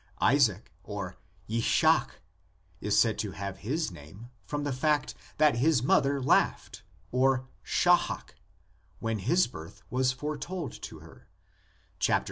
Isaac 0.19 0.71
{Jishak) 1.47 2.09
is 2.79 2.97
said 2.97 3.19
to 3.19 3.33
have 3.33 3.59
his 3.59 3.91
name 3.91 4.31
from 4.47 4.63
the 4.63 4.73
fact 4.73 5.13
that 5.37 5.57
his 5.57 5.83
mother 5.83 6.19
laughed 6.19 6.81
[sahak) 7.13 8.29
when 8.97 9.19
his 9.19 9.45
birth 9.45 9.83
was 9.91 10.11
foretold 10.11 10.71
to 10.81 11.01
her 11.01 11.27
(xviii. 12.03 12.19